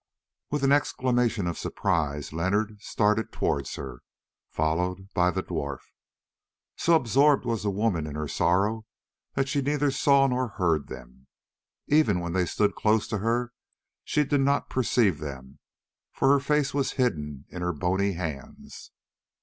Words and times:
With 0.49 0.63
an 0.63 0.71
exclamation 0.71 1.45
of 1.45 1.59
surprise 1.59 2.33
Leonard 2.33 2.81
started 2.81 3.31
towards 3.31 3.75
her, 3.75 4.01
followed 4.49 5.13
by 5.13 5.29
the 5.29 5.43
dwarf. 5.43 5.81
So 6.75 6.95
absorbed 6.95 7.45
was 7.45 7.61
the 7.61 7.69
woman 7.69 8.07
in 8.07 8.15
her 8.15 8.27
sorrow 8.27 8.87
that 9.35 9.47
she 9.47 9.61
neither 9.61 9.91
saw 9.91 10.25
nor 10.25 10.47
heard 10.57 10.87
them. 10.87 11.27
Even 11.85 12.19
when 12.19 12.33
they 12.33 12.47
stood 12.47 12.73
close 12.73 13.07
to 13.09 13.19
her 13.19 13.53
she 14.03 14.23
did 14.23 14.41
not 14.41 14.71
perceive 14.71 15.19
them, 15.19 15.59
for 16.11 16.29
her 16.31 16.39
face 16.39 16.73
was 16.73 16.93
hidden 16.93 17.45
in 17.49 17.61
her 17.61 17.71
bony 17.71 18.13
hands. 18.13 18.89